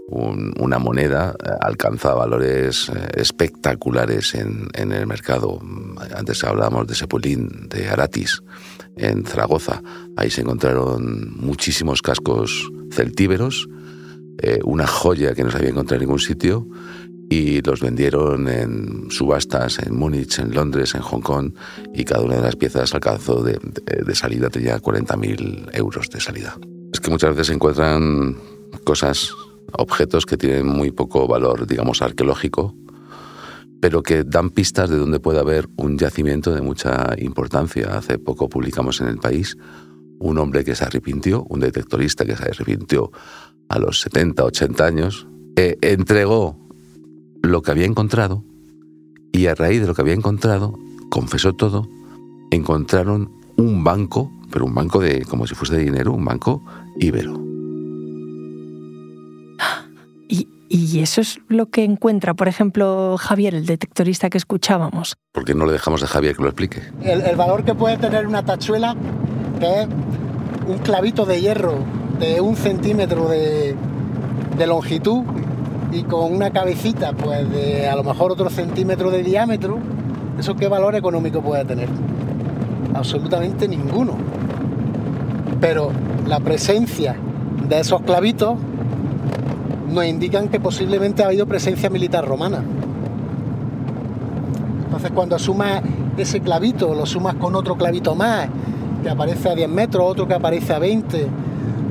una 0.08 0.78
moneda, 0.78 1.34
eh, 1.42 1.50
alcanza 1.60 2.14
valores 2.14 2.90
eh, 2.90 3.20
espectaculares 3.20 4.34
en, 4.34 4.68
el 4.74 5.06
mercado. 5.06 5.60
Antes 6.14 6.44
hablábamos 6.44 6.86
de 6.86 6.94
Sepulín, 6.94 7.68
de 7.68 7.88
Aratis, 7.88 8.42
en 8.96 9.24
Zaragoza. 9.24 9.82
Ahí 10.16 10.30
se 10.30 10.42
encontraron 10.42 11.34
muchísimos 11.36 12.02
cascos 12.02 12.70
celtíberos, 12.90 13.68
una 14.64 14.88
joya 14.88 15.34
que 15.34 15.44
no 15.44 15.50
se 15.52 15.58
había 15.58 15.70
encontrado 15.70 16.02
en 16.02 16.08
ningún 16.08 16.18
sitio 16.18 16.66
y 17.32 17.62
los 17.62 17.80
vendieron 17.80 18.46
en 18.46 19.10
subastas 19.10 19.78
en 19.78 19.96
Múnich, 19.96 20.38
en 20.38 20.52
Londres, 20.52 20.94
en 20.94 21.00
Hong 21.00 21.22
Kong 21.22 21.54
y 21.94 22.04
cada 22.04 22.22
una 22.22 22.36
de 22.36 22.42
las 22.42 22.56
piezas 22.56 22.92
alcanzó 22.92 23.42
de, 23.42 23.58
salida, 24.14 24.50
tenía 24.50 24.78
40.000 24.78 25.70
euros 25.72 26.10
de 26.10 26.20
salida. 26.20 26.58
Es 26.92 27.00
que 27.00 27.10
muchas 27.10 27.30
veces 27.30 27.46
se 27.46 27.54
encuentran 27.54 28.36
cosas, 28.84 29.32
objetos 29.78 30.26
que 30.26 30.36
tienen 30.36 30.66
muy 30.66 30.90
poco 30.90 31.26
valor, 31.26 31.66
digamos, 31.66 32.02
arqueológico, 32.02 32.74
pero 33.80 34.02
que 34.02 34.24
dan 34.24 34.50
pistas 34.50 34.90
de 34.90 34.98
dónde 34.98 35.18
puede 35.18 35.40
haber 35.40 35.68
un 35.76 35.98
yacimiento 35.98 36.54
de 36.54 36.62
mucha 36.62 37.14
importancia. 37.18 37.96
Hace 37.96 38.18
poco 38.18 38.48
publicamos 38.48 39.00
en 39.00 39.08
el 39.08 39.18
país 39.18 39.56
un 40.20 40.38
hombre 40.38 40.64
que 40.64 40.76
se 40.76 40.84
arrepintió, 40.84 41.44
un 41.48 41.60
detectorista 41.60 42.24
que 42.24 42.36
se 42.36 42.44
arrepintió 42.44 43.10
a 43.68 43.78
los 43.78 44.00
70, 44.00 44.44
80 44.44 44.84
años, 44.84 45.26
entregó 45.56 46.56
lo 47.42 47.62
que 47.62 47.72
había 47.72 47.86
encontrado 47.86 48.44
y 49.32 49.46
a 49.46 49.54
raíz 49.54 49.80
de 49.80 49.88
lo 49.88 49.94
que 49.94 50.02
había 50.02 50.14
encontrado, 50.14 50.78
confesó 51.10 51.54
todo, 51.54 51.88
encontraron 52.50 53.32
un 53.56 53.82
banco, 53.82 54.30
pero 54.50 54.66
un 54.66 54.74
banco 54.74 55.00
de 55.00 55.24
como 55.24 55.46
si 55.46 55.54
fuese 55.54 55.76
de 55.76 55.84
dinero, 55.84 56.12
un 56.12 56.24
banco 56.24 56.62
íbero. 56.96 57.51
¿Y, 60.28 60.48
y 60.68 61.00
eso 61.00 61.20
es 61.20 61.38
lo 61.48 61.66
que 61.66 61.84
encuentra, 61.84 62.34
por 62.34 62.48
ejemplo, 62.48 63.16
Javier, 63.18 63.54
el 63.54 63.66
detectorista 63.66 64.30
que 64.30 64.38
escuchábamos? 64.38 65.16
Porque 65.32 65.54
no 65.54 65.66
le 65.66 65.72
dejamos 65.72 66.02
a 66.02 66.06
Javier 66.06 66.36
que 66.36 66.42
lo 66.42 66.48
explique. 66.48 66.82
El, 67.02 67.22
el 67.22 67.36
valor 67.36 67.64
que 67.64 67.74
puede 67.74 67.96
tener 67.98 68.26
una 68.26 68.44
tachuela, 68.44 68.96
que 69.60 69.82
es 69.82 69.88
un 70.66 70.78
clavito 70.78 71.26
de 71.26 71.40
hierro 71.40 71.74
de 72.18 72.40
un 72.40 72.54
centímetro 72.56 73.28
de, 73.28 73.74
de 74.56 74.66
longitud 74.66 75.24
y 75.90 76.04
con 76.04 76.32
una 76.32 76.50
cabecita 76.50 77.12
pues 77.12 77.50
de 77.50 77.88
a 77.88 77.96
lo 77.96 78.04
mejor 78.04 78.32
otro 78.32 78.48
centímetro 78.48 79.10
de 79.10 79.22
diámetro, 79.22 79.78
¿eso 80.38 80.54
qué 80.54 80.68
valor 80.68 80.94
económico 80.94 81.42
puede 81.42 81.64
tener? 81.64 81.88
Absolutamente 82.94 83.66
ninguno. 83.66 84.16
Pero 85.60 85.90
la 86.26 86.40
presencia 86.40 87.16
de 87.68 87.80
esos 87.80 88.02
clavitos 88.02 88.56
nos 89.92 90.06
indican 90.06 90.48
que 90.48 90.58
posiblemente 90.58 91.22
ha 91.22 91.26
habido 91.26 91.46
presencia 91.46 91.90
militar 91.90 92.26
romana. 92.26 92.62
Entonces 94.84 95.10
cuando 95.12 95.38
sumas 95.38 95.82
ese 96.16 96.40
clavito, 96.40 96.94
lo 96.94 97.06
sumas 97.06 97.34
con 97.36 97.54
otro 97.54 97.76
clavito 97.76 98.14
más, 98.14 98.48
que 99.02 99.10
aparece 99.10 99.50
a 99.50 99.54
10 99.54 99.68
metros, 99.68 100.04
otro 100.04 100.26
que 100.26 100.34
aparece 100.34 100.72
a 100.72 100.78
20, 100.78 101.26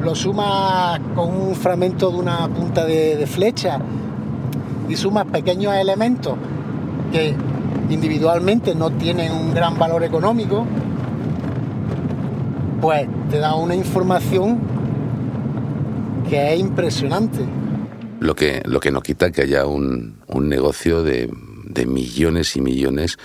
lo 0.03 0.15
sumas 0.15 0.99
con 1.15 1.29
un 1.29 1.55
fragmento 1.55 2.11
de 2.11 2.17
una 2.17 2.47
punta 2.47 2.85
de, 2.85 3.25
flecha 3.27 3.79
y 4.89 4.95
sumas 4.95 5.25
pequeños 5.25 5.73
elementos 5.75 6.35
que 7.11 7.35
individualmente 7.89 8.73
no 8.73 8.89
tienen 8.91 9.31
un 9.31 9.53
gran 9.53 9.77
valor 9.77 10.03
económico, 10.03 10.65
pues 12.79 13.07
te 13.29 13.39
da 13.39 13.55
una 13.55 13.75
información 13.75 14.59
que 16.29 16.53
es 16.53 16.59
impresionante. 16.59 17.60
Lo 18.21 18.35
que, 18.35 18.61
lo 18.65 18.79
que 18.79 18.91
no 18.91 19.01
quita 19.01 19.31
que 19.31 19.41
haya 19.41 19.65
un, 19.65 20.21
negocio 20.29 21.01
de 21.01 21.27
millones 21.87 22.55
y 22.55 22.61
millones 22.61 23.17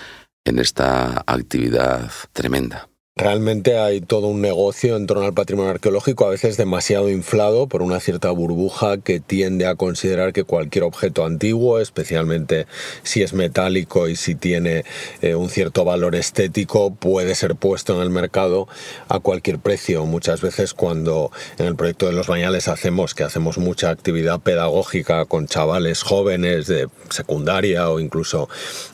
en 0.43 0.57
esta 0.57 1.23
actividad 1.27 2.09
tremenda. 2.33 2.89
Realmente 3.17 3.79
hay 3.79 3.99
todo 3.99 4.27
un 4.27 4.41
negocio 4.41 4.95
en 4.95 5.07
torno 5.07 5.25
al 5.25 5.33
patrimonio 5.33 5.71
arqueológico, 5.71 6.27
a 6.27 6.29
veces 6.29 6.55
demasiado 6.55 7.09
inflado 7.09 7.65
por 7.65 7.81
una 7.81 7.99
cierta 7.99 8.29
burbuja 8.29 8.99
que 8.99 9.19
tiende 9.19 9.65
a 9.65 9.73
considerar 9.73 10.33
que 10.33 10.43
cualquier 10.43 10.83
objeto 10.83 11.25
antiguo, 11.25 11.79
especialmente 11.79 12.67
si 13.01 13.23
es 13.23 13.33
metálico 13.33 14.07
y 14.07 14.15
si 14.15 14.35
tiene 14.35 14.85
eh, 15.23 15.33
un 15.33 15.49
cierto 15.49 15.83
valor 15.83 16.13
estético, 16.13 16.93
puede 16.93 17.33
ser 17.33 17.55
puesto 17.55 17.95
en 17.95 18.03
el 18.03 18.11
mercado 18.11 18.67
a 19.09 19.19
cualquier 19.19 19.57
precio. 19.57 20.05
Muchas 20.05 20.41
veces 20.41 20.75
cuando 20.75 21.31
en 21.57 21.65
el 21.65 21.75
proyecto 21.75 22.05
de 22.05 22.11
los 22.11 22.27
bañales 22.27 22.67
hacemos 22.67 23.15
que 23.15 23.23
hacemos 23.23 23.57
mucha 23.57 23.89
actividad 23.89 24.41
pedagógica 24.41 25.25
con 25.25 25.47
chavales 25.47 26.03
jóvenes 26.03 26.67
de 26.67 26.87
secundaria 27.09 27.89
o 27.89 27.99
incluso 27.99 28.47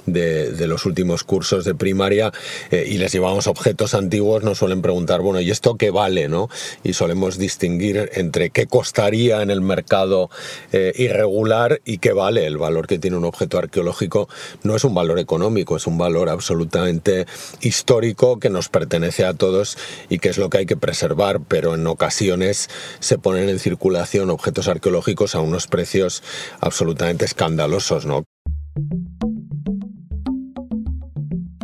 de, 0.05 0.55
los 0.65 0.85
últimos 0.85 1.25
cursos 1.25 1.65
de 1.65 1.75
primaria 1.75 2.31
eh, 2.71 2.85
y 2.87 2.97
les 2.97 3.11
llevamos 3.11 3.47
objetos 3.47 3.93
antiguos 3.93 4.12
antiguos 4.13 4.43
nos 4.43 4.59
suelen 4.59 4.83
preguntar, 4.83 5.21
bueno, 5.21 5.41
¿y 5.41 5.49
esto 5.49 5.75
qué 5.75 5.89
vale? 5.89 6.29
¿no? 6.29 6.47
Y 6.83 6.93
solemos 6.93 7.39
distinguir 7.39 8.11
entre 8.13 8.51
qué 8.51 8.67
costaría 8.67 9.41
en 9.41 9.49
el 9.49 9.61
mercado 9.61 10.29
eh, 10.71 10.93
irregular 10.95 11.81
y 11.83 11.97
qué 11.97 12.13
vale. 12.13 12.45
El 12.45 12.59
valor 12.59 12.85
que 12.85 12.99
tiene 12.99 13.17
un 13.17 13.25
objeto 13.25 13.57
arqueológico 13.57 14.29
no 14.61 14.75
es 14.75 14.83
un 14.83 14.93
valor 14.93 15.17
económico, 15.17 15.75
es 15.75 15.87
un 15.87 15.97
valor 15.97 16.29
absolutamente 16.29 17.25
histórico 17.61 18.37
que 18.39 18.51
nos 18.51 18.69
pertenece 18.69 19.25
a 19.25 19.33
todos 19.33 19.79
y 20.09 20.19
que 20.19 20.29
es 20.29 20.37
lo 20.37 20.51
que 20.51 20.59
hay 20.59 20.65
que 20.67 20.77
preservar, 20.77 21.39
pero 21.47 21.73
en 21.73 21.87
ocasiones 21.87 22.69
se 22.99 23.17
ponen 23.17 23.49
en 23.49 23.57
circulación 23.57 24.29
objetos 24.29 24.67
arqueológicos 24.67 25.33
a 25.33 25.39
unos 25.41 25.65
precios 25.65 26.21
absolutamente 26.61 27.25
escandalosos. 27.25 28.05
¿no? 28.05 28.25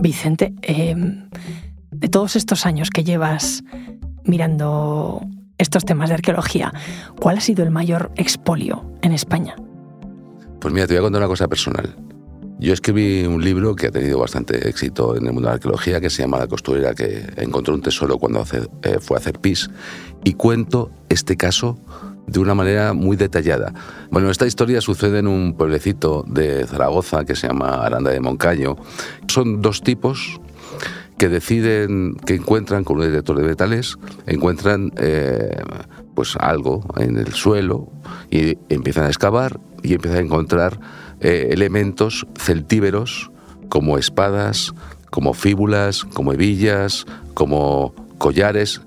Vicente, 0.01 0.56
eh, 0.63 0.96
de 2.00 2.08
todos 2.08 2.36
estos 2.36 2.65
años 2.65 2.89
que 2.89 3.03
llevas 3.03 3.63
mirando 4.24 5.22
estos 5.58 5.84
temas 5.84 6.10
de 6.10 6.15
arqueología, 6.15 6.74
¿cuál 7.20 7.38
ha 7.38 7.41
sido 7.41 7.63
el 7.63 7.72
mayor 7.72 8.12
expolio 8.15 8.86
en 9.01 9.12
España? 9.12 9.56
Pues 10.62 10.74
mira, 10.74 10.88
te 10.88 10.94
voy 10.94 11.00
a 11.00 11.03
contar 11.03 11.22
una 11.22 11.27
cosa 11.27 11.48
personal. 11.48 11.96
Yo 12.60 12.74
escribí 12.74 13.25
un 13.25 13.44
libro 13.44 13.75
que 13.75 13.88
ha 13.88 13.91
tenido 13.91 14.20
bastante 14.20 14.68
éxito 14.68 15.15
en 15.15 15.25
el 15.25 15.34
mundo 15.34 15.48
de 15.48 15.51
la 15.51 15.56
arqueología, 15.56 16.01
que 16.01 16.10
se 16.10 16.24
llama 16.24 16.39
La 16.39 16.48
costurera 16.48 16.94
que 16.94 17.25
encontró 17.38 17.74
un 17.74 17.82
tesoro 17.82 18.18
cuando 18.18 18.44
eh, 18.84 18.98
fue 19.00 19.18
a 19.18 19.20
hacer 19.20 19.39
pis, 19.39 19.70
y 20.24 20.34
cuento 20.34 20.91
este 21.08 21.38
caso 21.38 21.77
de 22.27 22.39
una 22.39 22.53
manera 22.53 22.94
muy 22.94 23.18
detallada. 23.18 23.74
Bueno, 24.12 24.29
esta 24.29 24.46
historia 24.46 24.82
sucede 24.82 25.20
en 25.20 25.27
un 25.27 25.56
pueblecito 25.56 26.24
de 26.27 26.65
Zaragoza 26.68 27.25
que 27.25 27.36
se 27.36 27.48
llama 27.48 27.86
Aranda 27.86 28.12
de 28.12 28.20
Moncaño. 28.20 28.75
Son 29.27 29.62
dos 29.62 29.82
tipos 29.82 30.39
que 31.20 31.30
deciden, 31.30 32.16
que 32.26 32.34
encuentran 32.34 32.84
con 32.84 32.98
un 32.98 33.04
detector 33.04 33.38
de 33.38 33.44
metales, 33.44 33.98
encuentran 34.26 34.92
eh, 34.98 35.62
pues 36.16 36.36
algo 36.38 36.84
en 36.98 37.18
el 37.18 37.34
suelo 37.34 37.92
y 38.32 38.58
empiezan 38.70 39.04
a 39.04 39.08
excavar 39.10 39.60
y 39.84 39.94
empiezan 39.94 40.20
a 40.20 40.24
encontrar 40.24 40.80
eh, 41.20 41.50
elementos 41.52 42.26
celtíberos 42.38 43.30
como 43.68 43.98
espadas, 43.98 44.74
como 45.10 45.34
fíbulas, 45.34 46.06
como 46.06 46.34
hebillas, 46.34 47.06
como 47.34 47.94
collares. 48.18 48.82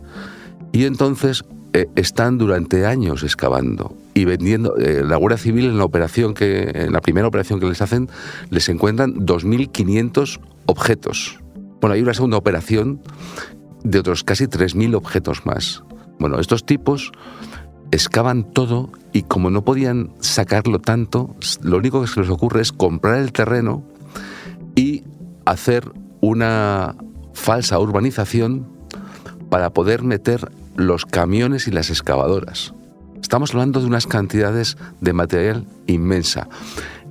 Y 0.73 0.87
entonces 0.87 1.45
eh, 1.75 1.87
están 1.97 2.39
durante 2.39 2.87
años 2.87 3.23
excavando 3.23 3.95
y 4.15 4.25
vendiendo. 4.25 4.77
Eh, 4.79 5.03
la 5.05 5.17
Guardia 5.17 5.39
Civil 5.39 5.67
en 5.67 5.79
la 5.79 5.85
operación 5.85 6.33
que, 6.33 6.71
en 6.75 6.93
la 6.93 7.03
primera 7.03 7.27
operación 7.27 7.61
que 7.61 7.67
les 7.67 7.83
hacen, 7.83 8.09
les 8.49 8.69
encuentran 8.71 9.15
2.500 9.15 10.41
objetos. 10.67 11.42
Bueno, 11.83 11.95
hay 11.95 12.03
una 12.03 12.15
segunda 12.15 12.37
operación 12.37 13.03
de 13.83 13.99
otros 13.99 14.23
casi 14.23 14.45
3.000 14.45 14.95
objetos 14.95 15.45
más. 15.45 15.83
Bueno, 16.21 16.39
estos 16.39 16.65
tipos 16.65 17.11
excavan 17.91 18.45
todo 18.53 18.93
y 19.13 19.23
como 19.23 19.51
no 19.51 19.65
podían 19.65 20.13
sacarlo 20.21 20.79
tanto, 20.79 21.35
lo 21.61 21.79
único 21.79 22.01
que 22.01 22.07
se 22.07 22.21
les 22.21 22.31
ocurre 22.31 22.63
es 22.63 22.71
comprar 22.71 23.17
el 23.17 23.33
terreno 23.33 23.83
y 24.77 25.03
hacer 25.45 25.91
una 26.21 26.95
falsa 27.35 27.81
urbanización 27.81 28.69
para 29.51 29.71
poder 29.71 30.05
meter 30.05 30.53
los 30.77 31.05
camiones 31.05 31.67
y 31.67 31.73
las 31.73 31.91
excavadoras. 31.91 32.75
Estamos 33.21 33.55
hablando 33.55 33.81
de 33.81 33.87
unas 33.87 34.07
cantidades 34.07 34.79
de 35.01 35.13
material 35.15 35.67
inmensa. 35.89 36.49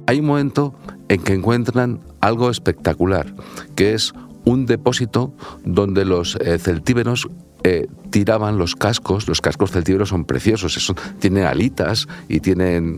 Hay 0.07 0.21
un 0.21 0.27
momento 0.27 0.73
en 1.09 1.21
que 1.21 1.33
encuentran 1.33 1.99
algo 2.21 2.49
espectacular, 2.49 3.35
que 3.75 3.95
es 3.95 4.13
un 4.45 4.65
depósito 4.65 5.33
donde 5.63 6.05
los 6.05 6.35
eh, 6.37 6.57
celtíberos 6.57 7.27
eh, 7.63 7.87
tiraban 8.09 8.57
los 8.57 8.75
cascos, 8.75 9.27
los 9.27 9.39
cascos 9.39 9.71
celtíberos 9.71 10.09
son 10.09 10.25
preciosos, 10.25 10.93
tienen 11.19 11.45
alitas 11.45 12.07
y 12.27 12.39
tienen 12.39 12.97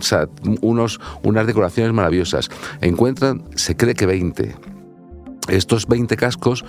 unos, 0.62 1.02
unas 1.22 1.46
decoraciones 1.46 1.94
maravillosas. 1.94 2.50
Encuentran, 2.80 3.44
se 3.56 3.76
cree 3.76 3.94
que 3.94 4.06
20. 4.06 4.56
Estos 5.50 5.88
20 5.88 6.16
cascos 6.16 6.64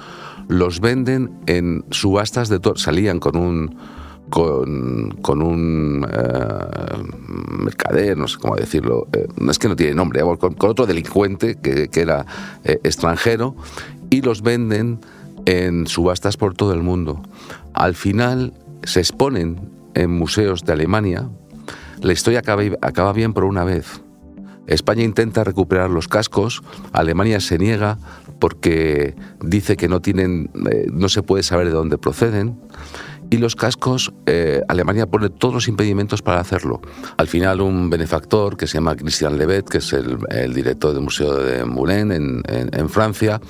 los 0.48 0.80
venden 0.80 1.30
en 1.46 1.84
subastas 1.90 2.48
de 2.48 2.60
salían 2.74 3.20
con 3.20 3.36
un 3.36 3.76
con, 4.30 5.42
un 5.42 6.06
eh, 6.10 6.96
mercader, 7.62 8.16
no 8.16 8.26
sé 8.26 8.38
cómo 8.38 8.56
decirlo, 8.56 9.06
eh, 9.12 9.28
es 9.48 9.58
que 9.58 9.68
no 9.68 9.76
tiene 9.76 9.94
nombre, 9.94 10.22
con, 10.38 10.56
otro 10.58 10.86
delincuente 10.86 11.56
que, 11.56 11.88
que 11.88 12.00
era 12.00 12.26
extranjero 12.64 13.54
y 14.14 14.22
los 14.22 14.42
venden 14.42 15.00
en 15.44 15.88
subastas 15.88 16.36
por 16.36 16.54
todo 16.54 16.72
el 16.72 16.84
mundo. 16.84 17.20
Al 17.72 17.96
final 17.96 18.54
se 18.84 19.00
exponen 19.00 19.72
en 19.94 20.12
museos 20.12 20.62
de 20.62 20.72
Alemania. 20.72 21.28
La 22.00 22.12
historia 22.12 22.38
acaba, 22.38 23.12
bien 23.12 23.32
por 23.32 23.42
una 23.42 23.64
vez. 23.64 24.02
España 24.68 25.02
intenta 25.02 25.42
recuperar 25.42 25.90
los 25.90 26.06
cascos, 26.06 26.62
Alemania 26.92 27.40
se 27.40 27.58
niega 27.58 27.98
porque 28.38 29.16
dice 29.42 29.76
que 29.76 29.88
no 29.88 30.00
tienen, 30.00 30.50
eh, 30.70 30.86
no 30.92 31.08
se 31.08 31.22
puede 31.24 31.42
saber 31.42 31.66
de 31.66 31.72
dónde 31.72 31.98
proceden. 31.98 32.60
Y 33.30 33.38
los 33.38 33.56
cascos, 33.56 34.12
eh, 34.26 34.62
Alemania 34.68 35.06
pone 35.06 35.28
todos 35.28 35.54
los 35.54 35.66
impedimentos 35.66 36.22
para 36.22 36.40
hacerlo. 36.40 36.80
Al 37.16 37.26
final, 37.26 37.60
un 37.62 37.90
benefactor 37.90 38.56
que 38.56 38.68
se 38.68 38.74
llama 38.74 38.94
Christian 38.94 39.38
Levet, 39.38 39.68
que 39.68 39.78
es 39.78 39.92
el, 39.92 40.54
director 40.54 40.94
del 40.94 41.02
Museo 41.02 41.34
de 41.34 41.64
Moulin 41.64 42.12
en 42.12 42.88
Francia, 42.90 43.40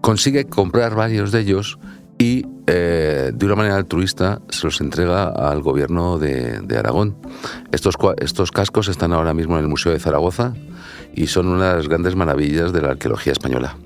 consigue 0.00 0.46
comprar 0.46 0.94
varios 0.94 1.32
de 1.32 1.40
ellos 1.40 1.78
y 2.18 2.44
eh, 2.66 3.32
de 3.34 3.46
una 3.46 3.56
manera 3.56 3.76
altruista 3.76 4.42
se 4.50 4.66
los 4.66 4.80
entrega 4.80 5.24
al 5.28 5.62
gobierno 5.62 6.18
de, 6.18 6.76
Aragón. 6.78 7.16
Estos, 7.72 7.94
estos 8.18 8.52
cascos 8.52 8.88
están 8.88 9.12
ahora 9.12 9.34
mismo 9.34 9.56
en 9.56 9.62
el 9.62 9.68
Museo 9.68 9.92
de 9.92 9.98
Zaragoza 9.98 10.54
y 11.14 11.28
son 11.28 11.48
una 11.48 11.70
de 11.70 11.76
las 11.76 11.88
grandes 11.88 12.14
maravillas 12.16 12.72
de 12.72 12.82
la 12.82 12.90
arqueología 12.90 13.32
española. 13.32 13.76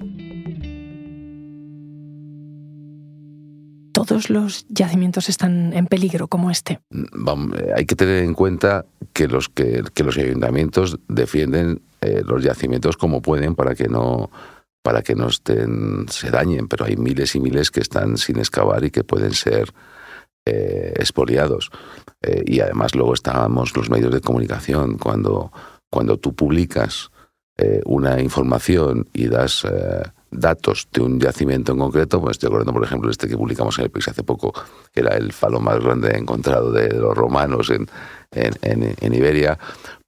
¿Todos 3.92 4.28
los 4.28 4.66
yacimientos 4.68 5.28
están 5.28 5.72
en 5.72 5.86
peligro 5.86 6.26
como 6.26 6.50
este? 6.50 6.80
Eh, 6.90 7.72
hay 7.76 7.86
que 7.86 7.94
tener 7.94 8.24
en 8.24 8.34
cuenta 8.34 8.84
que 9.12 9.28
los, 9.28 9.48
que, 9.48 9.84
los 10.04 10.18
ayuntamientos 10.18 10.98
defienden 11.08 11.80
eh, 12.00 12.22
los 12.26 12.42
yacimientos 12.42 12.96
como 12.96 13.22
pueden 13.22 13.54
para 13.54 13.76
que 13.76 13.88
no 13.88 14.30
para 14.84 15.00
que 15.00 15.14
no 15.14 15.28
estén, 15.28 16.04
se 16.10 16.30
dañen, 16.30 16.68
pero 16.68 16.84
hay 16.84 16.96
miles 16.98 17.34
y 17.34 17.40
miles 17.40 17.70
que 17.70 17.80
están 17.80 18.18
sin 18.18 18.38
excavar 18.38 18.84
y 18.84 18.90
que 18.90 19.02
pueden 19.02 19.32
ser 19.32 19.72
eh, 20.44 20.92
expoliados. 20.96 21.70
Eh, 22.20 22.42
y 22.44 22.60
además 22.60 22.94
luego 22.94 23.14
estamos 23.14 23.74
los 23.74 23.88
medios 23.88 24.12
de 24.12 24.20
comunicación. 24.20 24.98
Cuando, 24.98 25.50
cuando 25.90 26.18
tú 26.18 26.34
publicas 26.34 27.10
eh, 27.56 27.80
una 27.86 28.20
información 28.20 29.08
y 29.14 29.28
das 29.28 29.66
datos 30.30 30.86
de 30.92 31.00
un 31.00 31.18
yacimiento 31.18 31.72
en 31.72 31.78
concreto, 31.78 32.20
pues 32.20 32.32
estoy 32.32 32.48
acordando, 32.48 32.74
por 32.74 32.84
ejemplo, 32.84 33.10
este 33.10 33.26
que 33.26 33.38
publicamos 33.38 33.78
en 33.78 33.84
el 33.84 33.90
PIX 33.90 34.08
hace 34.08 34.22
poco, 34.22 34.52
que 34.92 35.00
era 35.00 35.16
el 35.16 35.32
falo 35.32 35.60
más 35.60 35.78
grande 35.78 36.14
encontrado 36.14 36.70
de 36.72 36.92
los 36.92 37.16
romanos 37.16 37.70
en, 37.70 37.86
en, 38.34 38.94
en 39.00 39.14
Iberia, 39.14 39.58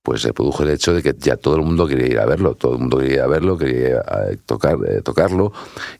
pues 0.06 0.22
se 0.22 0.32
produjo 0.32 0.62
el 0.62 0.70
hecho 0.70 0.94
de 0.94 1.02
que 1.02 1.16
ya 1.18 1.36
todo 1.36 1.56
el 1.56 1.62
mundo 1.62 1.84
quería 1.84 2.06
ir 2.06 2.18
a 2.20 2.26
verlo, 2.26 2.54
todo 2.54 2.74
el 2.74 2.78
mundo 2.78 2.98
quería 2.98 3.14
ir 3.14 3.20
a 3.22 3.26
verlo, 3.26 3.58
quería 3.58 3.96
eh, 3.96 4.36
tocar, 4.46 4.76
eh, 4.88 5.00
tocarlo, 5.02 5.52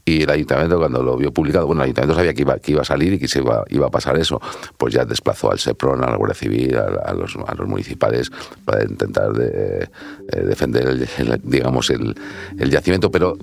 y 0.05 0.23
el 0.23 0.31
ayuntamiento 0.31 0.79
cuando 0.79 1.03
lo 1.03 1.17
vio 1.17 1.33
publicado, 1.33 1.67
bueno, 1.67 1.83
el 1.83 1.87
ayuntamiento 1.87 2.15
sabía 2.15 2.33
que 2.33 2.43
iba, 2.43 2.57
que 2.61 2.71
iba 2.71 2.83
a 2.83 2.85
salir 2.85 3.15
y 3.15 3.19
que 3.19 3.27
se 3.27 3.41
iba, 3.41 3.65
iba 3.69 3.89
a 3.89 3.91
pasar 3.91 4.17
eso, 4.17 4.41
pues 4.79 4.95
ya 4.95 5.05
desplazó 5.05 5.51
al 5.51 5.59
SEPRON, 5.59 6.05
a 6.05 6.11
la 6.13 6.17
Guardia 6.19 6.37
Civil, 6.37 6.77
a, 6.77 7.13
los, 7.15 7.35
a 7.35 7.55
los, 7.57 7.67
municipales 7.67 8.31
para 8.65 8.85
intentar 8.85 9.33
de, 9.33 9.89
eh, 10.33 10.41
defender, 10.41 10.87
el, 10.87 11.41
digamos, 11.43 11.91
el, 11.91 12.15
el, 12.61 12.71
yacimiento, 12.71 13.11
pero, 13.11 13.37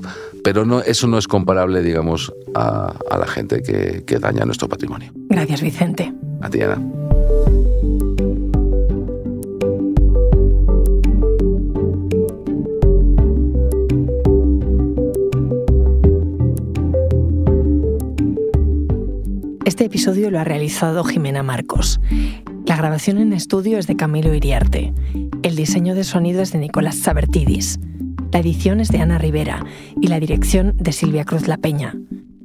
pero 0.45 0.65
no, 0.65 0.79
eso 0.79 1.07
no 1.07 1.17
es 1.17 1.27
comparable, 1.27 1.81
digamos, 1.81 2.31
a, 2.55 2.93
a 3.11 3.17
la 3.17 3.27
gente 3.27 3.61
que, 3.63 4.05
que 4.07 4.17
daña 4.17 4.45
nuestro 4.45 4.69
patrimonio. 4.69 5.11
Gracias, 5.27 5.61
Vicente. 5.61 6.13
A 6.41 6.49
ti, 6.49 6.61
Ana. 6.61 6.81
Este 19.73 19.85
episodio 19.85 20.29
lo 20.29 20.39
ha 20.39 20.43
realizado 20.43 21.03
Jimena 21.03 21.41
Marcos. 21.41 21.99
La 22.67 22.77
grabación 22.77 23.17
en 23.17 23.33
estudio 23.33 23.79
es 23.79 23.87
de 23.87 23.95
Camilo 23.95 24.31
Iriarte. 24.35 24.93
El 25.41 25.55
diseño 25.55 25.95
de 25.95 26.03
sonido 26.03 26.43
es 26.43 26.51
de 26.51 26.59
Nicolás 26.59 26.99
Sabertidis. 26.99 27.79
La 28.31 28.37
edición 28.37 28.79
es 28.81 28.89
de 28.89 28.99
Ana 28.99 29.17
Rivera 29.17 29.65
y 29.99 30.09
la 30.09 30.19
dirección 30.19 30.75
de 30.77 30.91
Silvia 30.91 31.25
Cruz 31.25 31.47
La 31.47 31.57
Peña. 31.57 31.95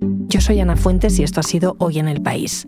Yo 0.00 0.40
soy 0.40 0.60
Ana 0.60 0.76
Fuentes 0.76 1.18
y 1.18 1.22
esto 1.22 1.40
ha 1.40 1.42
sido 1.42 1.76
Hoy 1.78 1.98
en 1.98 2.08
el 2.08 2.22
País. 2.22 2.66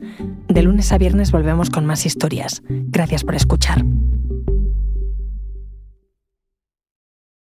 De 0.49 0.63
lunes 0.63 0.93
a 0.93 0.99
viernes 0.99 1.33
volvemos 1.33 1.71
con 1.71 1.87
más 1.87 2.05
historias. 2.05 2.63
Gracias 2.69 3.25
por 3.25 3.37
escuchar. 3.37 3.83